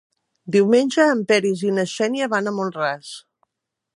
Diumenge 0.53 1.05
en 1.15 1.21
Peris 1.33 1.61
i 1.69 1.75
na 1.77 1.85
Xènia 1.93 2.31
van 2.33 2.49
a 2.53 2.57
Mont-ras. 2.61 3.15